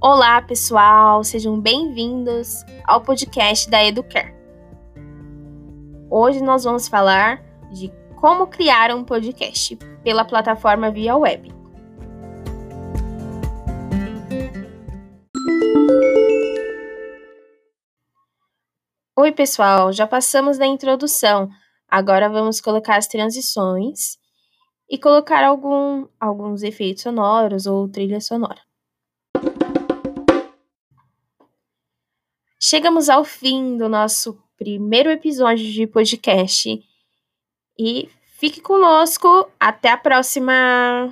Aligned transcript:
Olá, 0.00 0.40
pessoal, 0.40 1.24
sejam 1.24 1.60
bem-vindos 1.60 2.64
ao 2.84 3.00
podcast 3.00 3.68
da 3.68 3.84
Educare. 3.84 4.32
Hoje 6.08 6.40
nós 6.40 6.62
vamos 6.62 6.86
falar 6.86 7.42
de 7.72 7.92
como 8.20 8.46
criar 8.46 8.94
um 8.94 9.02
podcast 9.02 9.74
pela 10.04 10.24
plataforma 10.24 10.88
via 10.88 11.16
web. 11.16 11.52
Oi, 19.16 19.32
pessoal, 19.32 19.92
já 19.92 20.06
passamos 20.06 20.56
da 20.56 20.66
introdução. 20.66 21.48
Agora 21.88 22.28
vamos 22.28 22.60
colocar 22.60 22.98
as 22.98 23.08
transições 23.08 24.16
e 24.88 24.96
colocar 24.96 25.44
algum, 25.44 26.06
alguns 26.20 26.62
efeitos 26.62 27.02
sonoros 27.02 27.66
ou 27.66 27.88
trilha 27.88 28.20
sonora. 28.20 28.67
Chegamos 32.70 33.08
ao 33.08 33.24
fim 33.24 33.78
do 33.78 33.88
nosso 33.88 34.38
primeiro 34.58 35.10
episódio 35.10 35.72
de 35.72 35.86
podcast 35.86 36.78
e 37.78 38.10
fique 38.38 38.60
conosco. 38.60 39.50
Até 39.58 39.90
a 39.90 39.96
próxima! 39.96 41.06